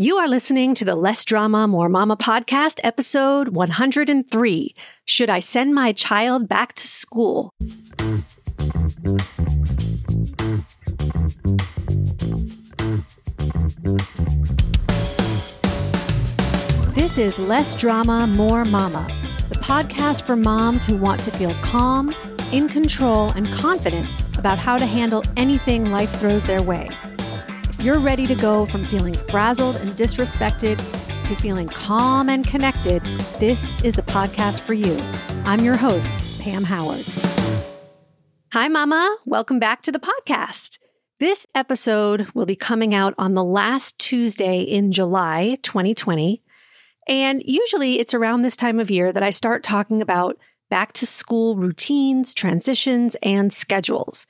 You 0.00 0.18
are 0.18 0.28
listening 0.28 0.76
to 0.76 0.84
the 0.84 0.94
Less 0.94 1.24
Drama, 1.24 1.66
More 1.66 1.88
Mama 1.88 2.16
podcast, 2.16 2.78
episode 2.84 3.48
103 3.48 4.74
Should 5.04 5.28
I 5.28 5.40
Send 5.40 5.74
My 5.74 5.90
Child 5.90 6.48
Back 6.48 6.74
to 6.74 6.86
School? 6.86 7.52
This 16.94 17.18
is 17.18 17.40
Less 17.40 17.74
Drama, 17.74 18.28
More 18.28 18.64
Mama, 18.64 19.04
the 19.48 19.56
podcast 19.56 20.22
for 20.22 20.36
moms 20.36 20.86
who 20.86 20.96
want 20.96 21.20
to 21.24 21.32
feel 21.32 21.54
calm, 21.54 22.14
in 22.52 22.68
control, 22.68 23.30
and 23.30 23.48
confident 23.48 24.08
about 24.38 24.58
how 24.58 24.78
to 24.78 24.86
handle 24.86 25.24
anything 25.36 25.90
life 25.90 26.10
throws 26.20 26.44
their 26.44 26.62
way 26.62 26.88
you're 27.80 28.00
ready 28.00 28.26
to 28.26 28.34
go 28.34 28.66
from 28.66 28.84
feeling 28.84 29.14
frazzled 29.14 29.76
and 29.76 29.92
disrespected 29.92 30.78
to 31.24 31.36
feeling 31.36 31.68
calm 31.68 32.28
and 32.28 32.44
connected, 32.44 33.04
this 33.38 33.72
is 33.84 33.94
the 33.94 34.02
podcast 34.02 34.60
for 34.60 34.74
you. 34.74 35.00
I'm 35.44 35.60
your 35.60 35.76
host, 35.76 36.12
Pam 36.42 36.64
Howard. 36.64 37.04
Hi, 38.52 38.66
Mama. 38.66 39.16
Welcome 39.26 39.60
back 39.60 39.82
to 39.82 39.92
the 39.92 40.00
podcast. 40.00 40.78
This 41.20 41.46
episode 41.54 42.28
will 42.34 42.46
be 42.46 42.56
coming 42.56 42.94
out 42.94 43.14
on 43.16 43.34
the 43.34 43.44
last 43.44 43.96
Tuesday 44.00 44.60
in 44.60 44.90
July 44.90 45.58
2020. 45.62 46.42
And 47.06 47.42
usually 47.44 48.00
it's 48.00 48.14
around 48.14 48.42
this 48.42 48.56
time 48.56 48.80
of 48.80 48.90
year 48.90 49.12
that 49.12 49.22
I 49.22 49.30
start 49.30 49.62
talking 49.62 50.02
about 50.02 50.36
back 50.68 50.92
to 50.94 51.06
school 51.06 51.56
routines, 51.56 52.34
transitions, 52.34 53.16
and 53.22 53.52
schedules. 53.52 54.26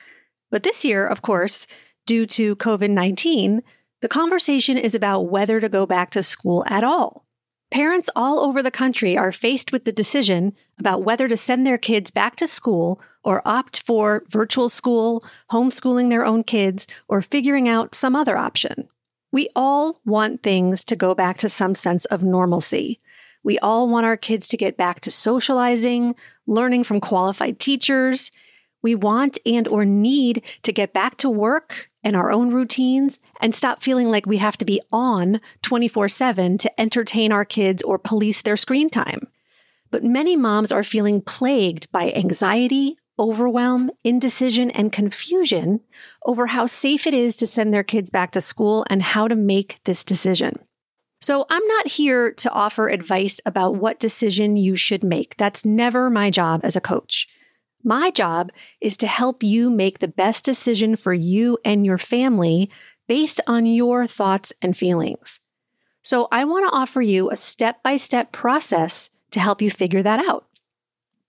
But 0.51 0.62
this 0.62 0.84
year, 0.84 1.06
of 1.06 1.23
course, 1.23 1.66
due 2.08 2.24
to 2.24 2.56
COVID 2.56 2.90
19, 2.90 3.62
the 4.00 4.08
conversation 4.08 4.78
is 4.78 4.94
about 4.94 5.28
whether 5.28 5.60
to 5.60 5.68
go 5.68 5.84
back 5.86 6.10
to 6.12 6.22
school 6.22 6.64
at 6.66 6.82
all. 6.82 7.26
Parents 7.70 8.08
all 8.16 8.40
over 8.40 8.62
the 8.62 8.70
country 8.70 9.16
are 9.18 9.30
faced 9.30 9.73
with 9.73 9.84
the 9.84 9.92
decision 9.92 10.54
about 10.80 11.04
whether 11.04 11.28
to 11.28 11.37
send 11.37 11.66
their 11.66 11.76
kids 11.76 12.10
back 12.10 12.34
to 12.37 12.46
school 12.46 12.98
or 13.23 13.42
opt 13.45 13.82
for 13.82 14.24
virtual 14.30 14.70
school, 14.70 15.23
homeschooling 15.52 16.09
their 16.09 16.24
own 16.24 16.45
kids, 16.45 16.87
or 17.09 17.20
figuring 17.20 17.68
out 17.68 17.95
some 17.95 18.16
other 18.16 18.38
option. 18.38 18.88
We 19.30 19.50
all 19.54 20.00
want 20.06 20.43
things 20.43 20.84
to 20.84 20.96
go 20.96 21.15
back 21.15 21.37
to 21.38 21.50
some 21.50 21.74
sense 21.74 22.06
of 22.06 22.22
normalcy. 22.22 23.00
We 23.45 23.59
all 23.59 23.87
want 23.87 24.06
our 24.06 24.16
kids 24.16 24.48
to 24.48 24.56
get 24.56 24.78
back 24.78 25.00
to 25.00 25.10
socializing, 25.10 26.15
learning 26.46 26.84
from 26.84 27.02
qualified 27.02 27.60
teachers. 27.60 28.32
We 28.82 28.95
want 28.95 29.38
and 29.45 29.68
or 29.68 29.84
need 29.84 30.43
to 30.62 30.72
get 30.72 30.95
back 30.95 31.18
to 31.18 31.28
work 31.28 31.90
and 32.09 32.16
our 32.16 32.32
own 32.32 32.48
routines 32.51 33.20
and 33.38 33.54
stop 33.54 33.82
feeling 33.82 34.09
like 34.09 34.24
we 34.24 34.38
have 34.38 34.56
to 34.56 34.64
be 34.64 34.80
on 34.90 35.42
24 35.60 36.09
7 36.09 36.56
to 36.56 36.80
entertain 36.80 37.30
our 37.30 37.45
kids 37.45 37.82
or 37.82 37.98
police 37.98 38.40
their 38.40 38.56
screen 38.56 38.88
time. 38.88 39.28
But 39.90 40.04
many 40.04 40.34
moms 40.34 40.73
are 40.73 40.82
feeling 40.82 41.20
plagued 41.20 41.92
by 41.92 42.10
anxiety, 42.12 42.96
overwhelm, 43.18 43.90
indecision, 44.04 44.70
and 44.70 44.90
confusion 44.90 45.80
over 46.24 46.46
how 46.46 46.65
safe 46.65 47.06
it 47.06 47.12
is 47.12 47.37
to 47.37 47.46
send 47.46 47.74
their 47.74 47.84
kids 47.84 48.09
back 48.09 48.30
to 48.32 48.40
school 48.40 48.87
and 48.88 49.02
how 49.02 49.28
to 49.28 49.37
make 49.37 49.78
this 49.84 50.02
decision. 50.02 50.54
So, 51.20 51.45
I'm 51.50 51.66
not 51.66 51.88
here 51.88 52.32
to 52.32 52.50
offer 52.50 52.88
advice 52.88 53.38
about 53.45 53.76
what 53.76 54.00
decision 54.00 54.56
you 54.56 54.76
should 54.76 55.04
make. 55.04 55.37
That's 55.37 55.62
never 55.62 56.09
my 56.09 56.30
job 56.30 56.62
as 56.62 56.74
a 56.74 56.80
coach. 56.80 57.28
My 57.84 58.10
job 58.10 58.51
is 58.80 58.96
to 58.98 59.07
help 59.07 59.43
you 59.43 59.71
make 59.71 59.98
the 59.98 60.09
best 60.09 60.45
decision 60.45 60.96
for 60.96 61.15
you 61.15 61.59
and 61.65 61.87
your 61.87 61.98
family 61.98 62.71
based 63.07 63.40
on 63.46 63.66
your 63.66 64.06
thoughts 64.06 64.53
and 64.60 64.76
feelings. 64.76 65.41
So 66.03 66.28
I 66.31 66.44
want 66.44 66.66
to 66.69 66.76
offer 66.76 67.03
you 67.03 67.31
a 67.31 67.37
step 67.37 67.82
by 67.82 67.97
step 67.97 68.32
process 68.32 69.10
to 69.31 69.41
help 69.41 69.62
you 69.62 69.71
figure 69.71 70.03
that 70.03 70.21
out. 70.21 70.47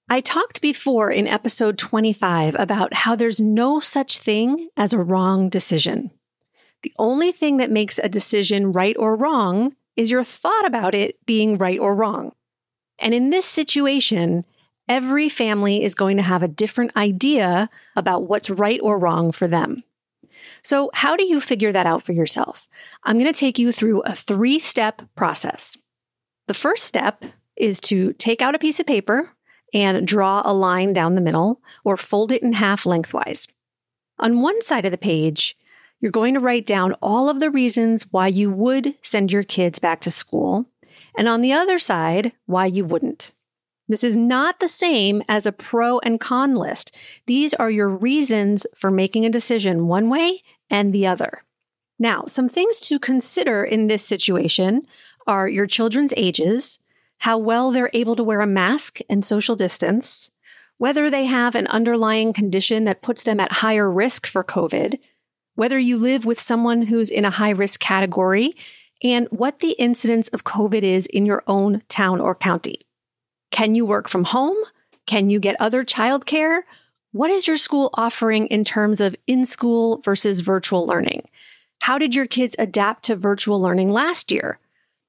I 0.09 0.21
talked 0.21 0.61
before 0.61 1.11
in 1.11 1.27
episode 1.27 1.77
25 1.77 2.55
about 2.57 2.93
how 2.93 3.15
there's 3.15 3.39
no 3.39 3.79
such 3.79 4.17
thing 4.17 4.69
as 4.75 4.91
a 4.91 4.99
wrong 4.99 5.49
decision. 5.49 6.11
The 6.81 6.93
only 6.97 7.31
thing 7.31 7.57
that 7.57 7.71
makes 7.71 7.99
a 7.99 8.09
decision 8.09 8.71
right 8.71 8.95
or 8.97 9.15
wrong 9.15 9.75
is 9.95 10.09
your 10.09 10.23
thought 10.23 10.65
about 10.65 10.95
it 10.95 11.23
being 11.25 11.57
right 11.57 11.77
or 11.77 11.93
wrong. 11.93 12.31
And 12.97 13.13
in 13.13 13.29
this 13.29 13.45
situation, 13.45 14.45
every 14.89 15.29
family 15.29 15.83
is 15.83 15.95
going 15.95 16.17
to 16.17 16.23
have 16.23 16.43
a 16.43 16.47
different 16.47 16.97
idea 16.97 17.69
about 17.95 18.27
what's 18.27 18.49
right 18.49 18.79
or 18.81 18.97
wrong 18.97 19.31
for 19.31 19.47
them. 19.47 19.83
So, 20.61 20.89
how 20.93 21.15
do 21.15 21.25
you 21.25 21.39
figure 21.39 21.71
that 21.71 21.85
out 21.85 22.03
for 22.03 22.11
yourself? 22.11 22.67
I'm 23.03 23.17
going 23.17 23.31
to 23.31 23.39
take 23.39 23.59
you 23.59 23.71
through 23.71 24.01
a 24.01 24.15
three 24.15 24.59
step 24.59 25.03
process. 25.15 25.77
The 26.47 26.53
first 26.53 26.85
step 26.85 27.23
is 27.55 27.79
to 27.81 28.13
take 28.13 28.41
out 28.41 28.55
a 28.55 28.59
piece 28.59 28.79
of 28.79 28.85
paper 28.87 29.31
and 29.73 30.07
draw 30.07 30.41
a 30.43 30.53
line 30.53 30.93
down 30.93 31.15
the 31.15 31.21
middle 31.21 31.61
or 31.83 31.95
fold 31.95 32.31
it 32.31 32.41
in 32.41 32.53
half 32.53 32.85
lengthwise. 32.85 33.47
On 34.17 34.41
one 34.41 34.61
side 34.61 34.85
of 34.85 34.91
the 34.91 34.97
page, 34.97 35.55
you're 36.01 36.11
going 36.11 36.33
to 36.33 36.39
write 36.39 36.65
down 36.65 36.93
all 37.01 37.29
of 37.29 37.39
the 37.39 37.51
reasons 37.51 38.07
why 38.11 38.27
you 38.27 38.49
would 38.49 38.95
send 39.01 39.31
your 39.31 39.43
kids 39.43 39.79
back 39.79 40.01
to 40.01 40.11
school, 40.11 40.65
and 41.17 41.27
on 41.27 41.41
the 41.41 41.53
other 41.53 41.77
side, 41.77 42.31
why 42.45 42.65
you 42.65 42.85
wouldn't. 42.85 43.31
This 43.89 44.03
is 44.03 44.15
not 44.15 44.59
the 44.59 44.67
same 44.67 45.23
as 45.27 45.47
a 45.47 45.51
pro 45.51 45.97
and 45.99 46.19
con 46.19 46.53
list. 46.53 46.95
These 47.25 47.55
are 47.55 47.71
your 47.71 47.89
reasons 47.89 48.67
for 48.75 48.91
making 48.91 49.25
a 49.25 49.31
decision 49.31 49.87
one 49.87 50.09
way 50.09 50.43
and 50.69 50.93
the 50.93 51.07
other. 51.07 51.43
Now, 51.97 52.25
some 52.27 52.47
things 52.47 52.79
to 52.81 52.99
consider 52.99 53.63
in 53.63 53.87
this 53.87 54.05
situation 54.05 54.85
are 55.25 55.49
your 55.49 55.65
children's 55.65 56.13
ages, 56.15 56.79
how 57.17 57.39
well 57.39 57.71
they're 57.71 57.89
able 57.93 58.15
to 58.15 58.23
wear 58.23 58.41
a 58.41 58.47
mask 58.47 58.99
and 59.09 59.25
social 59.25 59.55
distance, 59.55 60.29
whether 60.77 61.09
they 61.09 61.25
have 61.25 61.55
an 61.55 61.67
underlying 61.67 62.31
condition 62.31 62.85
that 62.85 63.01
puts 63.01 63.23
them 63.23 63.39
at 63.39 63.53
higher 63.53 63.91
risk 63.91 64.27
for 64.27 64.43
COVID, 64.43 64.99
whether 65.55 65.79
you 65.79 65.97
live 65.97 66.25
with 66.25 66.39
someone 66.39 66.83
who's 66.83 67.09
in 67.09 67.25
a 67.25 67.31
high 67.31 67.49
risk 67.49 67.79
category, 67.79 68.55
and 69.03 69.27
what 69.31 69.59
the 69.59 69.71
incidence 69.71 70.27
of 70.29 70.43
COVID 70.43 70.83
is 70.83 71.07
in 71.07 71.25
your 71.25 71.43
own 71.47 71.81
town 71.89 72.21
or 72.21 72.35
county. 72.35 72.81
Can 73.59 73.75
you 73.75 73.85
work 73.85 74.07
from 74.07 74.23
home? 74.23 74.55
Can 75.05 75.29
you 75.29 75.37
get 75.37 75.57
other 75.59 75.83
childcare? 75.83 76.61
What 77.11 77.29
is 77.29 77.45
your 77.45 77.57
school 77.57 77.89
offering 77.93 78.47
in 78.47 78.63
terms 78.63 79.01
of 79.01 79.17
in 79.27 79.43
school 79.43 79.97
versus 79.97 80.39
virtual 80.39 80.87
learning? 80.87 81.27
How 81.79 81.97
did 81.97 82.15
your 82.15 82.25
kids 82.25 82.55
adapt 82.57 83.03
to 83.03 83.17
virtual 83.17 83.59
learning 83.59 83.89
last 83.89 84.31
year? 84.31 84.59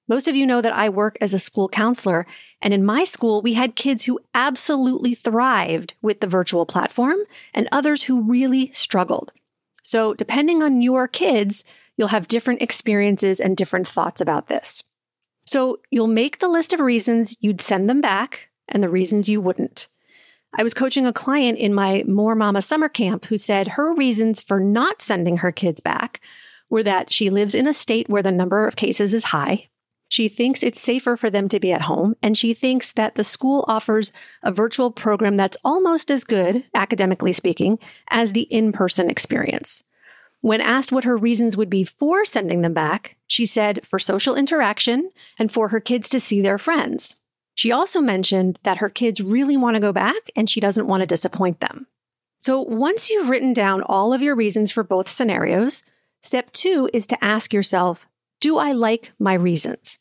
Most 0.09 0.27
of 0.27 0.35
you 0.35 0.47
know 0.47 0.61
that 0.63 0.73
I 0.73 0.89
work 0.89 1.17
as 1.21 1.33
a 1.33 1.39
school 1.39 1.69
counselor, 1.69 2.27
and 2.61 2.75
in 2.75 2.85
my 2.85 3.05
school, 3.05 3.41
we 3.41 3.55
had 3.55 3.77
kids 3.77 4.07
who 4.07 4.19
absolutely 4.35 5.15
thrived 5.15 5.95
with 6.03 6.19
the 6.19 6.27
virtual 6.27 6.67
platform 6.67 7.19
and 7.55 7.69
others 7.71 8.03
who 8.03 8.29
really 8.29 8.73
struggled. 8.75 9.31
So, 9.85 10.13
depending 10.13 10.61
on 10.61 10.83
your 10.83 11.07
kids, 11.07 11.63
you'll 11.97 12.09
have 12.09 12.27
different 12.27 12.63
experiences 12.63 13.39
and 13.39 13.57
different 13.57 13.87
thoughts 13.87 14.21
about 14.21 14.49
this. 14.49 14.83
So 15.51 15.81
you'll 15.91 16.07
make 16.07 16.39
the 16.39 16.47
list 16.47 16.73
of 16.73 16.79
reasons 16.79 17.37
you'd 17.41 17.61
send 17.61 17.91
them 17.91 18.01
back 18.01 18.51
and 18.69 18.85
the 18.85 18.89
reasons 18.89 19.29
you 19.29 19.41
wouldn't. 19.41 19.89
I 20.57 20.63
was 20.63 20.75
coaching 20.75 21.07
a 21.07 21.13
client 21.13 21.59
in 21.59 21.75
my 21.75 22.05
More 22.07 22.37
Mama 22.37 22.63
summer 22.63 22.89
camp 22.89 23.25
who 23.25 23.37
said 23.37 23.67
her 23.67 23.93
reasons 23.93 24.41
for 24.41 24.61
not 24.61 25.03
sending 25.03 25.39
her 25.39 25.51
kids 25.51 25.81
back 25.81 26.21
were 26.69 26.85
that 26.85 27.13
she 27.13 27.31
lives 27.31 27.57
in 27.57 27.67
a 27.67 27.75
state 27.75 28.09
where 28.09 28.23
the 28.23 28.31
number 28.31 28.65
of 28.65 28.77
cases 28.77 29.13
is 29.13 29.25
high. 29.25 29.67
She 30.09 30.29
thinks 30.29 30.63
it's 30.63 30.81
safer 30.81 31.17
for 31.17 31.31
them 31.31 31.49
to 31.49 31.59
be 31.59 31.73
at 31.73 31.83
home, 31.83 32.15
and 32.23 32.39
she 32.39 32.55
thinks 32.55 32.93
that 32.93 33.17
the 33.17 33.25
school 33.25 33.65
offers 33.67 34.13
a 34.45 34.53
virtual 34.53 34.93
program 34.93 35.37
that's 35.37 35.59
almost 35.65 36.13
as 36.13 36.23
good, 36.23 36.63
academically 36.75 37.33
speaking, 37.33 37.81
as 38.09 38.35
the 38.35 38.43
in 38.43 38.71
person 38.71 39.11
experience. 39.11 39.83
When 40.41 40.61
asked 40.61 40.91
what 40.91 41.05
her 41.05 41.17
reasons 41.17 41.57
would 41.57 41.69
be 41.69 41.85
for 41.85 42.25
sending 42.25 42.63
them 42.63 42.73
back, 42.73 43.17
she 43.27 43.45
said 43.45 43.87
for 43.87 43.99
social 43.99 44.35
interaction 44.35 45.11
and 45.39 45.53
for 45.53 45.69
her 45.69 45.81
kids 45.81 46.09
to 46.11 46.21
see 46.21 46.41
their 46.41 46.59
friends. 46.59 47.17
She 47.55 47.71
also 47.71 48.01
mentioned 48.01 48.59
that 48.63 48.79
her 48.79 48.89
kids 48.89 49.21
really 49.21 49.57
want 49.57 49.75
to 49.75 49.81
go 49.81 49.93
back 49.93 50.31
and 50.35 50.49
she 50.49 50.61
doesn't 50.61 50.87
want 50.87 51.03
to 51.03 51.07
disappoint 51.07 51.61
them. 51.61 51.87
So 52.39 52.63
once 52.63 53.11
you've 53.11 53.29
written 53.29 53.53
down 53.53 53.83
all 53.83 54.15
of 54.15 54.23
your 54.23 54.35
reasons 54.35 54.73
for 54.73 54.83
both 54.83 55.09
scenarios, 55.09 55.83
step 56.23 56.53
two 56.53 56.89
is 56.95 57.07
to 57.09 57.23
ask 57.23 57.53
yourself, 57.53 58.09
do 58.41 58.57
I 58.57 58.73
like 58.73 59.13
my 59.19 59.35
reasons? 59.35 59.99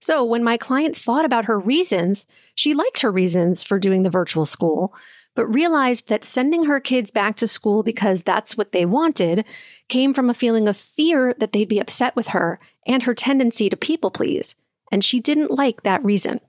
So 0.00 0.24
when 0.24 0.42
my 0.42 0.56
client 0.56 0.96
thought 0.96 1.24
about 1.24 1.44
her 1.44 1.58
reasons, 1.58 2.26
she 2.56 2.74
liked 2.74 3.00
her 3.00 3.12
reasons 3.12 3.62
for 3.62 3.78
doing 3.78 4.02
the 4.02 4.10
virtual 4.10 4.46
school, 4.46 4.92
but 5.38 5.54
realized 5.54 6.08
that 6.08 6.24
sending 6.24 6.64
her 6.64 6.80
kids 6.80 7.12
back 7.12 7.36
to 7.36 7.46
school 7.46 7.84
because 7.84 8.24
that's 8.24 8.56
what 8.56 8.72
they 8.72 8.84
wanted 8.84 9.44
came 9.88 10.12
from 10.12 10.28
a 10.28 10.34
feeling 10.34 10.66
of 10.66 10.76
fear 10.76 11.32
that 11.38 11.52
they'd 11.52 11.68
be 11.68 11.78
upset 11.78 12.16
with 12.16 12.30
her 12.30 12.58
and 12.88 13.04
her 13.04 13.14
tendency 13.14 13.70
to 13.70 13.76
people 13.76 14.10
please. 14.10 14.56
And 14.90 15.04
she 15.04 15.20
didn't 15.20 15.52
like 15.52 15.84
that 15.84 16.04
reason. 16.04 16.40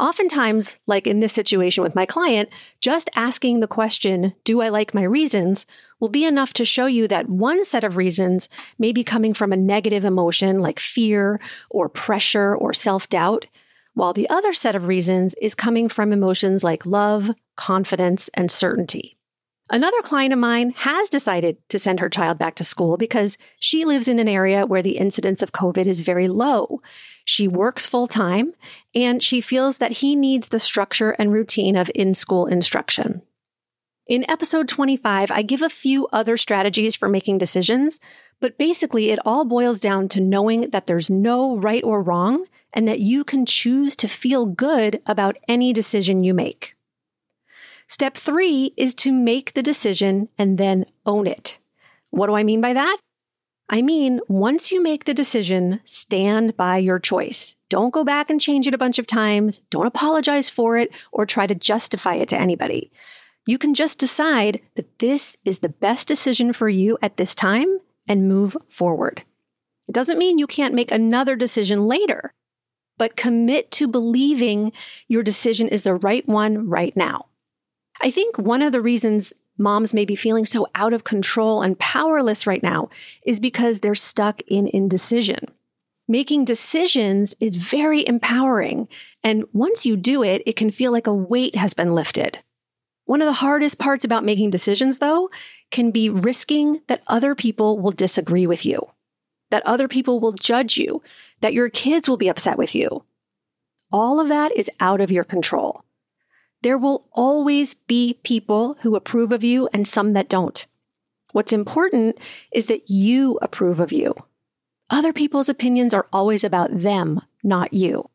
Oftentimes, 0.00 0.78
like 0.86 1.06
in 1.06 1.20
this 1.20 1.34
situation 1.34 1.82
with 1.82 1.94
my 1.94 2.06
client, 2.06 2.48
just 2.80 3.10
asking 3.14 3.60
the 3.60 3.68
question, 3.68 4.32
Do 4.44 4.62
I 4.62 4.70
like 4.70 4.94
my 4.94 5.02
reasons? 5.02 5.66
will 6.00 6.08
be 6.08 6.24
enough 6.24 6.54
to 6.54 6.64
show 6.64 6.86
you 6.86 7.06
that 7.08 7.28
one 7.28 7.62
set 7.62 7.84
of 7.84 7.98
reasons 7.98 8.48
may 8.78 8.92
be 8.92 9.04
coming 9.04 9.34
from 9.34 9.52
a 9.52 9.56
negative 9.58 10.02
emotion 10.02 10.60
like 10.60 10.80
fear 10.80 11.40
or 11.68 11.90
pressure 11.90 12.56
or 12.56 12.72
self 12.72 13.06
doubt, 13.10 13.44
while 13.94 14.12
the 14.12 14.28
other 14.28 14.52
set 14.52 14.74
of 14.74 14.86
reasons 14.86 15.34
is 15.40 15.54
coming 15.54 15.88
from 15.88 16.12
emotions 16.12 16.62
like 16.62 16.84
love, 16.84 17.30
confidence, 17.56 18.28
and 18.34 18.50
certainty. 18.50 19.16
Another 19.70 20.02
client 20.02 20.32
of 20.32 20.38
mine 20.38 20.74
has 20.76 21.08
decided 21.08 21.56
to 21.70 21.78
send 21.78 21.98
her 21.98 22.10
child 22.10 22.36
back 22.36 22.54
to 22.56 22.64
school 22.64 22.98
because 22.98 23.38
she 23.58 23.86
lives 23.86 24.08
in 24.08 24.18
an 24.18 24.28
area 24.28 24.66
where 24.66 24.82
the 24.82 24.98
incidence 24.98 25.40
of 25.40 25.52
COVID 25.52 25.86
is 25.86 26.02
very 26.02 26.28
low. 26.28 26.82
She 27.24 27.48
works 27.48 27.86
full 27.86 28.06
time 28.06 28.52
and 28.94 29.22
she 29.22 29.40
feels 29.40 29.78
that 29.78 29.92
he 29.92 30.14
needs 30.14 30.48
the 30.48 30.58
structure 30.58 31.12
and 31.12 31.32
routine 31.32 31.76
of 31.76 31.90
in 31.94 32.12
school 32.12 32.44
instruction. 32.44 33.22
In 34.06 34.28
episode 34.30 34.68
25, 34.68 35.30
I 35.30 35.40
give 35.40 35.62
a 35.62 35.70
few 35.70 36.08
other 36.12 36.36
strategies 36.36 36.94
for 36.94 37.08
making 37.08 37.38
decisions, 37.38 38.00
but 38.38 38.58
basically 38.58 39.10
it 39.10 39.18
all 39.24 39.46
boils 39.46 39.80
down 39.80 40.08
to 40.08 40.20
knowing 40.20 40.68
that 40.70 40.84
there's 40.84 41.08
no 41.08 41.56
right 41.56 41.82
or 41.82 42.02
wrong 42.02 42.44
and 42.74 42.86
that 42.86 43.00
you 43.00 43.24
can 43.24 43.46
choose 43.46 43.96
to 43.96 44.08
feel 44.08 44.44
good 44.44 45.00
about 45.06 45.38
any 45.48 45.72
decision 45.72 46.24
you 46.24 46.34
make. 46.34 46.76
Step 47.86 48.16
three 48.16 48.74
is 48.76 48.94
to 48.96 49.12
make 49.12 49.54
the 49.54 49.62
decision 49.62 50.28
and 50.36 50.58
then 50.58 50.84
own 51.06 51.26
it. 51.26 51.58
What 52.10 52.26
do 52.26 52.34
I 52.34 52.42
mean 52.42 52.60
by 52.60 52.72
that? 52.72 52.98
I 53.68 53.80
mean, 53.80 54.20
once 54.28 54.70
you 54.70 54.82
make 54.82 55.04
the 55.04 55.14
decision, 55.14 55.80
stand 55.84 56.56
by 56.56 56.76
your 56.78 56.98
choice. 56.98 57.56
Don't 57.70 57.94
go 57.94 58.04
back 58.04 58.28
and 58.28 58.40
change 58.40 58.66
it 58.66 58.74
a 58.74 58.78
bunch 58.78 58.98
of 58.98 59.06
times. 59.06 59.58
Don't 59.70 59.86
apologize 59.86 60.50
for 60.50 60.76
it 60.76 60.90
or 61.12 61.24
try 61.24 61.46
to 61.46 61.54
justify 61.54 62.14
it 62.16 62.28
to 62.30 62.38
anybody. 62.38 62.92
You 63.46 63.58
can 63.58 63.74
just 63.74 63.98
decide 63.98 64.60
that 64.74 64.98
this 64.98 65.36
is 65.44 65.60
the 65.60 65.68
best 65.68 66.08
decision 66.08 66.52
for 66.52 66.68
you 66.68 66.98
at 67.00 67.16
this 67.16 67.34
time 67.34 67.78
and 68.06 68.28
move 68.28 68.56
forward. 68.68 69.24
It 69.88 69.92
doesn't 69.92 70.18
mean 70.18 70.38
you 70.38 70.46
can't 70.46 70.74
make 70.74 70.90
another 70.90 71.36
decision 71.36 71.86
later, 71.86 72.32
but 72.98 73.16
commit 73.16 73.70
to 73.72 73.88
believing 73.88 74.72
your 75.08 75.22
decision 75.22 75.68
is 75.68 75.82
the 75.82 75.94
right 75.94 76.26
one 76.28 76.68
right 76.68 76.96
now. 76.96 77.26
I 78.00 78.10
think 78.10 78.38
one 78.38 78.62
of 78.62 78.72
the 78.72 78.82
reasons 78.82 79.32
moms 79.56 79.94
may 79.94 80.04
be 80.04 80.16
feeling 80.16 80.44
so 80.44 80.66
out 80.74 80.92
of 80.92 81.04
control 81.04 81.62
and 81.62 81.78
powerless 81.78 82.46
right 82.46 82.62
now 82.62 82.90
is 83.24 83.40
because 83.40 83.80
they're 83.80 83.94
stuck 83.94 84.42
in 84.48 84.66
indecision. 84.68 85.46
Making 86.06 86.44
decisions 86.44 87.34
is 87.40 87.56
very 87.56 88.06
empowering. 88.06 88.88
And 89.22 89.44
once 89.52 89.86
you 89.86 89.96
do 89.96 90.22
it, 90.22 90.42
it 90.44 90.56
can 90.56 90.70
feel 90.70 90.92
like 90.92 91.06
a 91.06 91.14
weight 91.14 91.54
has 91.54 91.72
been 91.72 91.94
lifted. 91.94 92.40
One 93.06 93.22
of 93.22 93.26
the 93.26 93.32
hardest 93.34 93.78
parts 93.78 94.04
about 94.04 94.24
making 94.24 94.50
decisions, 94.50 94.98
though, 94.98 95.30
can 95.70 95.90
be 95.90 96.10
risking 96.10 96.80
that 96.86 97.02
other 97.06 97.34
people 97.34 97.78
will 97.78 97.90
disagree 97.90 98.46
with 98.46 98.64
you, 98.66 98.90
that 99.54 99.64
other 99.64 99.86
people 99.86 100.18
will 100.18 100.32
judge 100.32 100.76
you, 100.76 101.00
that 101.40 101.54
your 101.54 101.70
kids 101.70 102.08
will 102.08 102.16
be 102.16 102.26
upset 102.26 102.58
with 102.58 102.74
you. 102.74 103.04
All 103.92 104.18
of 104.18 104.26
that 104.26 104.50
is 104.50 104.68
out 104.80 105.00
of 105.00 105.12
your 105.12 105.22
control. 105.22 105.84
There 106.62 106.76
will 106.76 107.06
always 107.12 107.74
be 107.74 108.18
people 108.24 108.76
who 108.80 108.96
approve 108.96 109.30
of 109.30 109.44
you 109.44 109.68
and 109.72 109.86
some 109.86 110.12
that 110.14 110.28
don't. 110.28 110.66
What's 111.30 111.52
important 111.52 112.18
is 112.52 112.66
that 112.66 112.90
you 112.90 113.38
approve 113.40 113.78
of 113.78 113.92
you. 113.92 114.16
Other 114.90 115.12
people's 115.12 115.48
opinions 115.48 115.94
are 115.94 116.08
always 116.12 116.42
about 116.42 116.76
them, 116.76 117.20
not 117.44 117.72
you. 117.72 118.10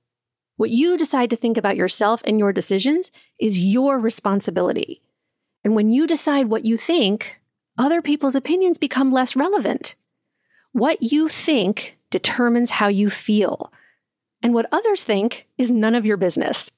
What 0.58 0.72
you 0.72 0.98
decide 0.98 1.30
to 1.30 1.38
think 1.38 1.56
about 1.56 1.78
yourself 1.78 2.22
and 2.26 2.38
your 2.38 2.52
decisions 2.52 3.14
is 3.40 3.64
your 3.64 3.98
responsibility. 3.98 5.02
And 5.64 5.74
when 5.74 5.90
you 5.90 6.06
decide 6.06 6.48
what 6.48 6.66
you 6.66 6.76
think, 6.76 7.40
other 7.78 8.02
people's 8.02 8.36
opinions 8.36 8.78
become 8.78 9.14
less 9.14 9.38
relevant. 9.38 9.96
What 10.72 11.02
you 11.02 11.30
think 11.30 11.98
determines 12.10 12.72
how 12.72 12.88
you 12.88 13.10
feel. 13.10 13.72
And 14.42 14.54
what 14.54 14.68
others 14.72 15.04
think 15.04 15.48
is 15.58 15.72
none 15.72 15.96
of 15.96 16.06
your 16.06 16.18
business. 16.18 16.72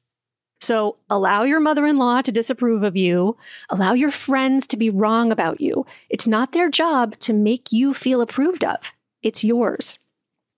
So 0.62 0.98
allow 1.10 1.44
your 1.44 1.60
mother 1.60 1.88
in 1.88 1.98
law 1.98 2.22
to 2.22 2.32
disapprove 2.32 2.84
of 2.84 2.96
you. 2.96 3.36
Allow 3.70 3.94
your 3.94 4.12
friends 4.12 4.68
to 4.68 4.78
be 4.78 4.90
wrong 4.90 5.32
about 5.32 5.60
you. 5.60 5.86
It's 6.10 6.28
not 6.28 6.52
their 6.52 6.70
job 6.70 7.18
to 7.20 7.34
make 7.34 7.72
you 7.72 7.94
feel 7.94 8.22
approved 8.22 8.64
of, 8.64 8.94
it's 9.24 9.44
yours. 9.44 9.98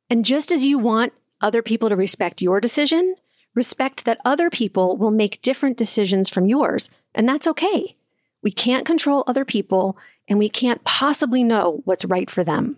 And 0.09 0.25
just 0.25 0.51
as 0.51 0.65
you 0.65 0.77
want 0.77 1.13
other 1.41 1.62
people 1.62 1.89
to 1.89 1.95
respect 1.95 2.41
your 2.41 2.59
decision, 2.59 3.15
respect 3.56 4.06
that 4.06 4.19
other 4.25 4.50
people 4.50 4.97
will 4.97 5.12
make 5.12 5.41
different 5.41 5.77
decisions 5.77 6.27
from 6.27 6.47
yours. 6.47 6.89
And 7.15 7.27
that's 7.27 7.47
okay. 7.47 7.95
We 8.41 8.51
can't 8.51 8.86
control 8.86 9.24
other 9.25 9.45
people 9.45 9.97
and 10.27 10.38
we 10.38 10.50
can't 10.50 10.83
possibly 10.83 11.44
know 11.44 11.81
what's 11.86 12.06
right 12.06 12.29
for 12.29 12.44
them. 12.44 12.77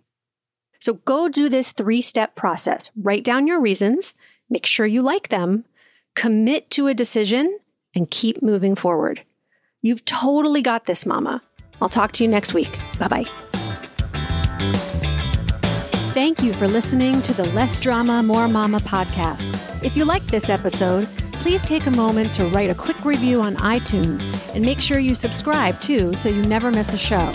So 0.85 0.93
go 0.93 1.27
do 1.27 1.49
this 1.49 1.71
three 1.71 1.99
step 1.99 2.35
process. 2.35 2.91
Write 2.95 3.23
down 3.23 3.47
your 3.47 3.59
reasons, 3.59 4.13
make 4.51 4.67
sure 4.67 4.85
you 4.85 5.01
like 5.01 5.29
them, 5.29 5.65
commit 6.13 6.69
to 6.69 6.85
a 6.85 6.93
decision, 6.93 7.57
and 7.95 8.07
keep 8.11 8.43
moving 8.43 8.75
forward. 8.75 9.23
You've 9.81 10.05
totally 10.05 10.61
got 10.61 10.85
this, 10.85 11.03
Mama. 11.03 11.41
I'll 11.81 11.89
talk 11.89 12.11
to 12.11 12.23
you 12.23 12.29
next 12.29 12.53
week. 12.53 12.77
Bye 12.99 13.07
bye. 13.07 13.25
Thank 16.13 16.43
you 16.43 16.53
for 16.53 16.67
listening 16.67 17.19
to 17.23 17.33
the 17.33 17.45
Less 17.45 17.81
Drama, 17.81 18.21
More 18.21 18.47
Mama 18.47 18.79
podcast. 18.79 19.57
If 19.83 19.97
you 19.97 20.05
liked 20.05 20.27
this 20.27 20.49
episode, 20.49 21.07
please 21.31 21.63
take 21.63 21.87
a 21.87 21.91
moment 21.91 22.31
to 22.35 22.45
write 22.49 22.69
a 22.69 22.75
quick 22.75 23.03
review 23.03 23.41
on 23.41 23.55
iTunes 23.55 24.21
and 24.53 24.63
make 24.63 24.81
sure 24.81 24.99
you 24.99 25.15
subscribe 25.15 25.81
too 25.81 26.13
so 26.13 26.29
you 26.29 26.43
never 26.43 26.69
miss 26.69 26.93
a 26.93 26.97
show. 26.99 27.33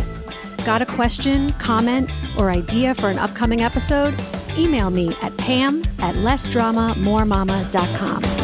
Got 0.64 0.82
a 0.82 0.86
question, 0.86 1.52
comment, 1.54 2.10
or 2.36 2.50
idea 2.50 2.94
for 2.94 3.08
an 3.08 3.18
upcoming 3.18 3.62
episode? 3.62 4.14
Email 4.56 4.90
me 4.90 5.16
at 5.22 5.36
pam 5.36 5.82
at 5.98 6.14
lessdramamoremama.com. 6.16 8.39